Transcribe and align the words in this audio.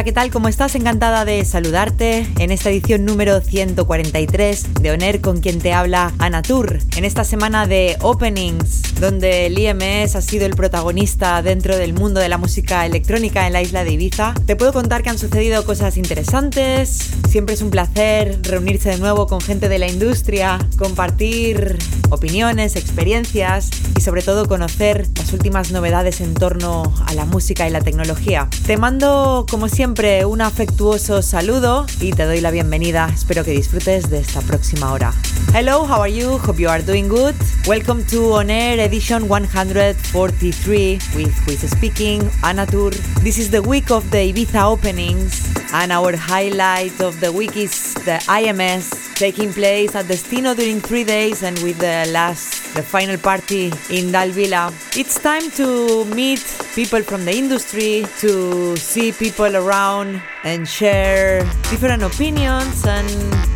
Hola, 0.00 0.06
¿qué 0.06 0.12
tal? 0.12 0.30
¿Cómo 0.30 0.48
estás? 0.48 0.76
Encantada 0.76 1.26
de 1.26 1.44
saludarte 1.44 2.26
en 2.38 2.50
esta 2.50 2.70
edición 2.70 3.04
número 3.04 3.42
143 3.42 4.80
de 4.80 4.92
Oner 4.92 5.20
con 5.20 5.42
quien 5.42 5.58
te 5.58 5.74
habla 5.74 6.14
Anatur. 6.18 6.78
En 6.96 7.04
esta 7.04 7.22
semana 7.22 7.66
de 7.66 7.98
openings, 8.00 8.94
donde 8.98 9.44
el 9.44 9.58
IMS 9.58 10.16
ha 10.16 10.22
sido 10.22 10.46
el 10.46 10.56
protagonista 10.56 11.42
dentro 11.42 11.76
del 11.76 11.92
mundo 11.92 12.18
de 12.18 12.30
la 12.30 12.38
música 12.38 12.86
electrónica 12.86 13.46
en 13.46 13.52
la 13.52 13.60
isla 13.60 13.84
de 13.84 13.92
Ibiza, 13.92 14.32
te 14.46 14.56
puedo 14.56 14.72
contar 14.72 15.02
que 15.02 15.10
han 15.10 15.18
sucedido 15.18 15.66
cosas 15.66 15.98
interesantes. 15.98 17.10
Siempre 17.28 17.54
es 17.54 17.60
un 17.60 17.68
placer 17.68 18.38
reunirse 18.42 18.88
de 18.88 18.96
nuevo 18.96 19.26
con 19.26 19.42
gente 19.42 19.68
de 19.68 19.78
la 19.78 19.88
industria, 19.88 20.66
compartir 20.78 21.76
opiniones, 22.08 22.74
experiencias 22.74 23.68
y 23.98 24.00
sobre 24.00 24.22
todo 24.22 24.48
conocer 24.48 25.06
las 25.16 25.34
últimas 25.34 25.72
novedades 25.72 26.22
en 26.22 26.32
torno 26.32 26.90
a 27.06 27.12
la 27.12 27.26
música 27.26 27.68
y 27.68 27.70
la 27.70 27.82
tecnología. 27.82 28.48
Te 28.66 28.78
mando 28.78 29.44
como 29.48 29.68
siempre 29.68 29.89
un 29.90 30.40
afectuoso 30.40 31.20
saludo 31.20 31.84
y 32.00 32.12
te 32.12 32.24
doy 32.24 32.40
la 32.40 32.52
bienvenida. 32.52 33.10
Espero 33.12 33.44
que 33.44 33.50
disfrutes 33.50 34.08
de 34.08 34.20
esta 34.20 34.40
próxima 34.40 34.92
hora. 34.92 35.12
Hello, 35.52 35.84
how 35.84 36.02
are 36.02 36.12
you? 36.12 36.38
Hope 36.38 36.62
you 36.62 36.68
are 36.68 36.80
doing 36.80 37.08
good. 37.08 37.34
Welcome 37.66 38.04
to 38.06 38.34
On 38.34 38.50
Air 38.50 38.78
edition 38.78 39.28
143 39.28 40.98
with 41.16 41.34
who 41.44 41.68
speaking, 41.68 42.20
Anatur. 42.42 42.94
This 43.24 43.38
is 43.38 43.50
the 43.50 43.62
week 43.62 43.90
of 43.90 44.08
the 44.12 44.32
Ibiza 44.32 44.62
openings 44.62 45.52
and 45.72 45.90
our 45.90 46.14
highlight 46.16 47.00
of 47.00 47.18
the 47.18 47.32
week 47.32 47.56
is 47.56 47.94
the 47.94 48.22
IMS 48.28 49.09
taking 49.20 49.52
place 49.52 49.94
at 49.94 50.08
Destino 50.08 50.54
during 50.54 50.80
three 50.80 51.04
days 51.04 51.42
and 51.42 51.52
with 51.58 51.76
the 51.76 52.08
last, 52.10 52.74
the 52.74 52.82
final 52.82 53.18
party 53.18 53.66
in 53.92 54.08
Dalvila. 54.08 54.72
It's 54.96 55.20
time 55.20 55.50
to 55.60 56.06
meet 56.06 56.40
people 56.74 57.02
from 57.02 57.26
the 57.26 57.36
industry, 57.36 58.06
to 58.20 58.78
see 58.78 59.12
people 59.12 59.54
around 59.56 60.22
and 60.42 60.66
share 60.66 61.44
different 61.68 62.02
opinions 62.02 62.86
and 62.86 63.04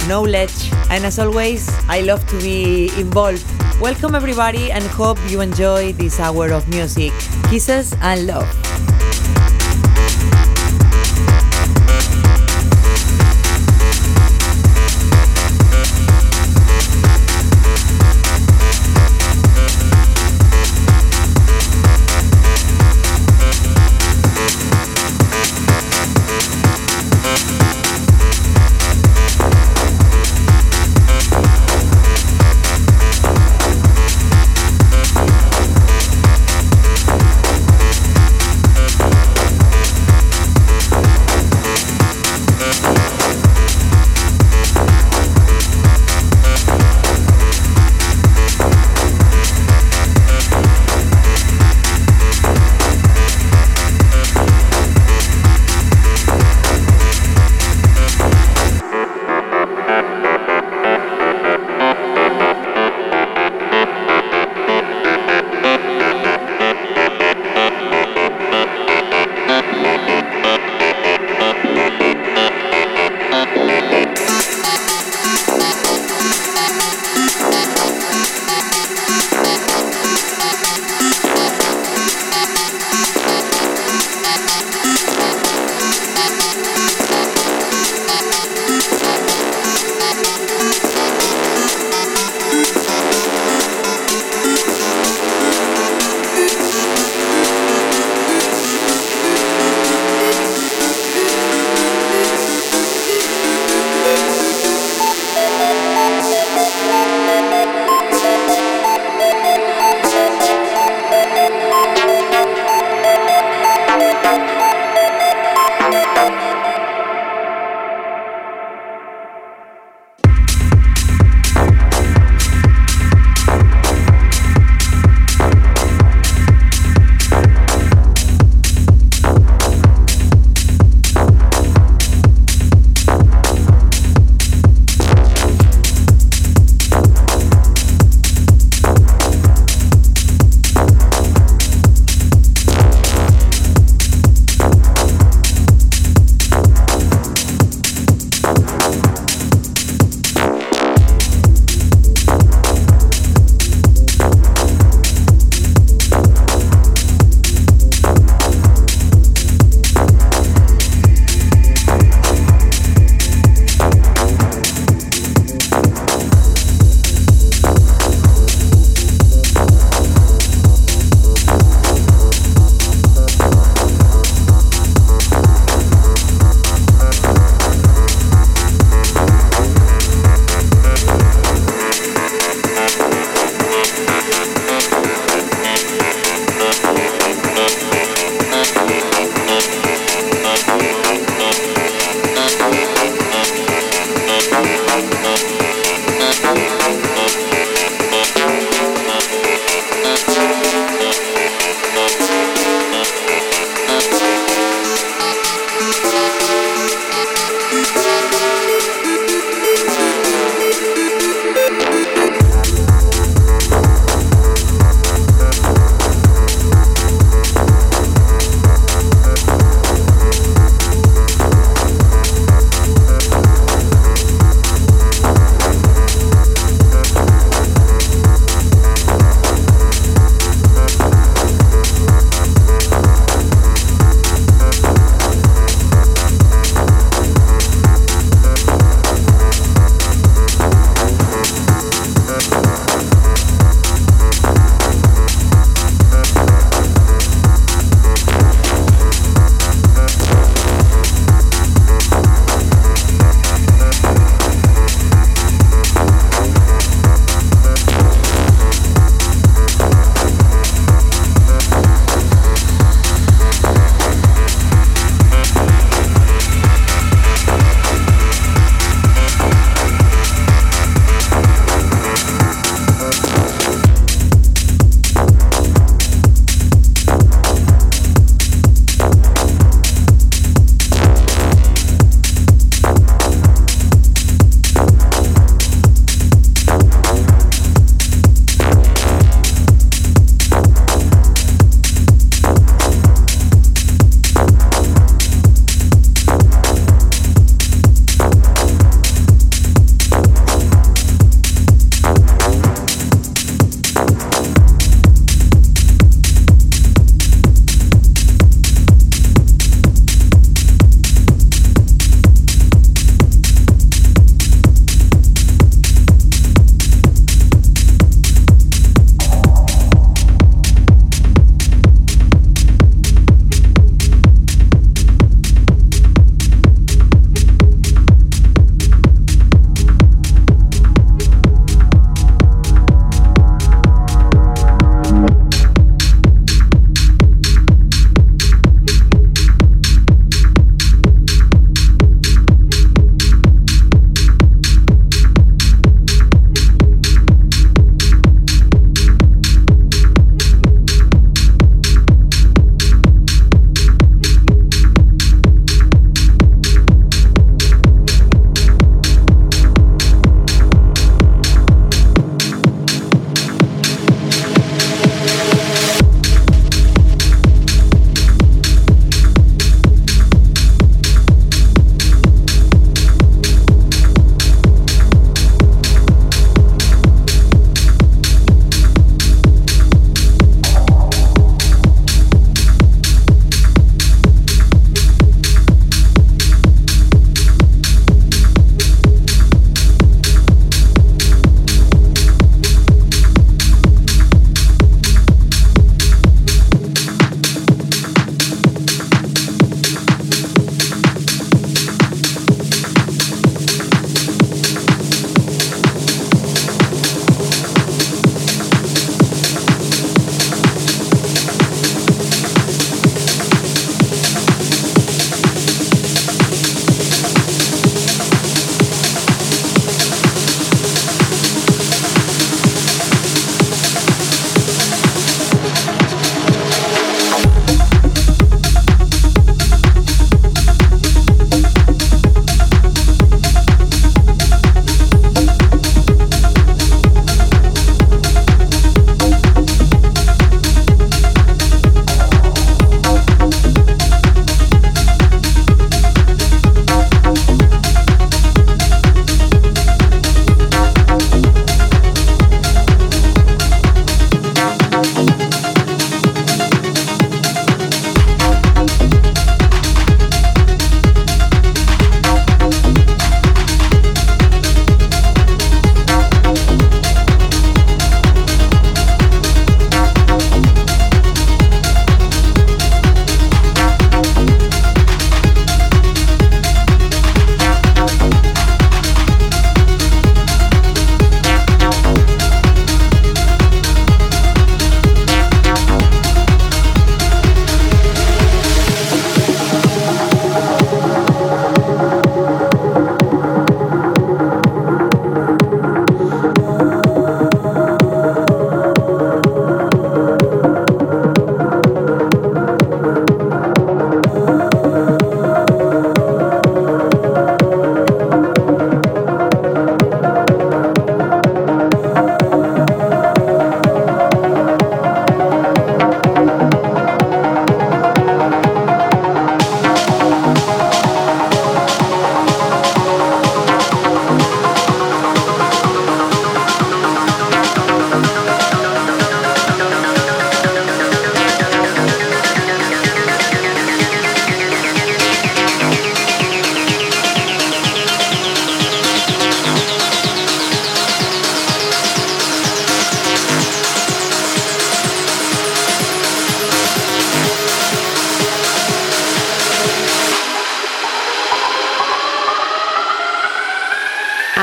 knowledge. 0.07 0.69
And 0.91 1.07
as 1.07 1.19
always, 1.19 1.73
I 1.89 2.03
love 2.03 2.27
to 2.29 2.39
be 2.41 2.93
involved. 3.01 3.43
Welcome 3.81 4.15
everybody 4.15 4.71
and 4.71 4.85
hope 4.85 5.17
you 5.31 5.41
enjoy 5.41 5.95
this 5.95 6.21
hour 6.21 6.53
of 6.53 6.69
music. 6.69 7.13
Kisses 7.49 7.97
and 8.03 8.27
love. 8.27 8.84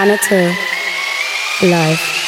honor 0.02 0.18
to 0.18 0.52
life. 1.62 2.21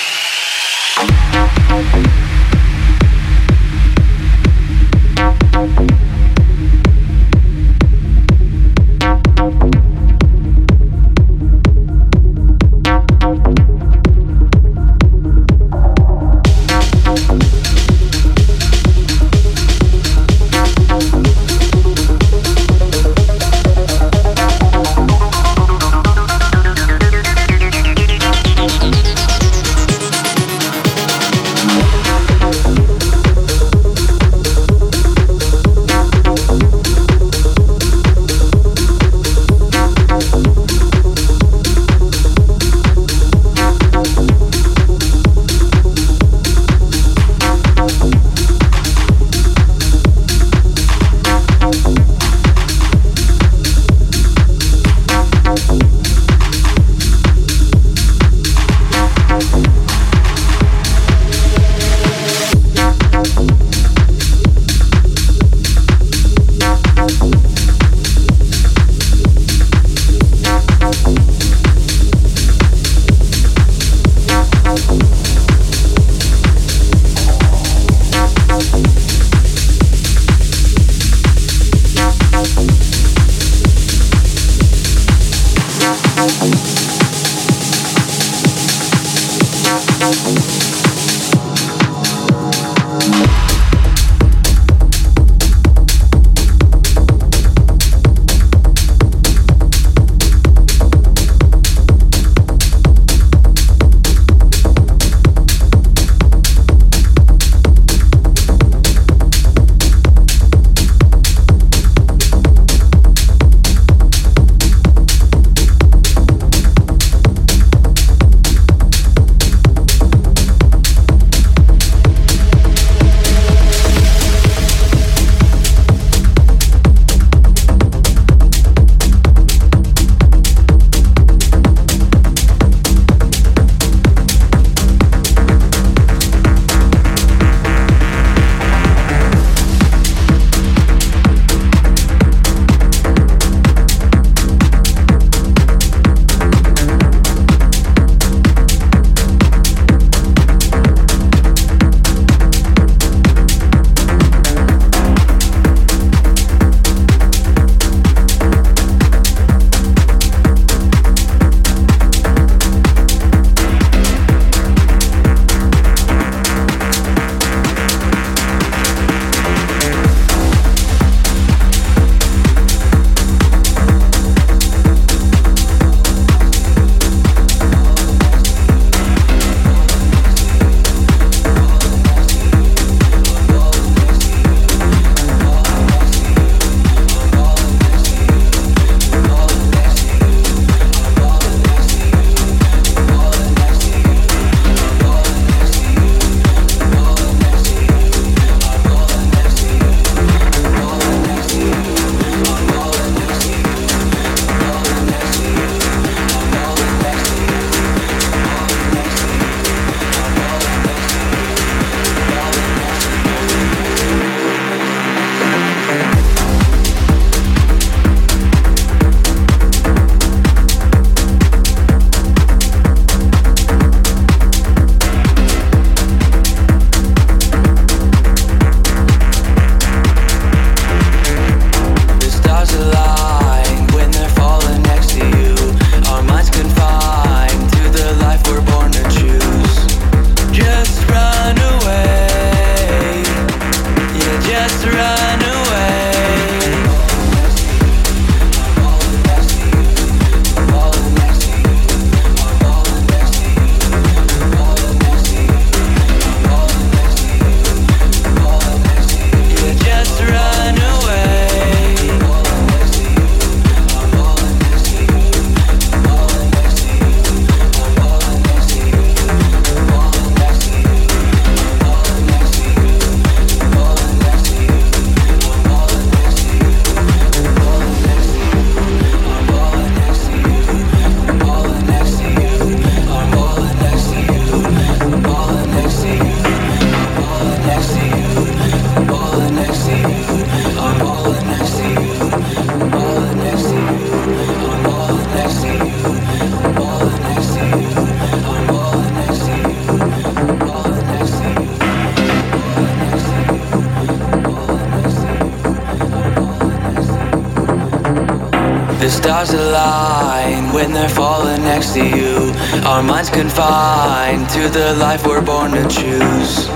Stars 309.45 309.59
align 309.59 310.73
when 310.73 310.93
they're 310.93 311.09
falling 311.09 311.61
next 311.63 311.93
to 311.93 312.05
you. 312.05 312.53
Our 312.85 313.03
minds 313.03 313.29
confined 313.29 314.49
to 314.49 314.69
the 314.69 314.95
life 314.95 315.25
we're 315.25 315.41
born 315.41 315.71
to 315.71 315.83
choose. 315.87 316.67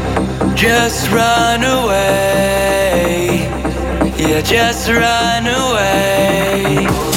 Just 0.56 1.10
run 1.12 1.64
away. 1.64 3.48
Yeah, 4.18 4.42
just 4.42 4.90
run 4.90 5.48
away. 5.48 7.17